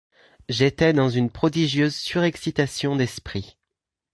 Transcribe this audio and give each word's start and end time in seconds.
J’étais 0.49 0.93
dans 0.93 1.11
une 1.11 1.29
prodigieuse 1.29 1.95
surexcitation 1.95 2.95
d’esprit. 2.95 3.59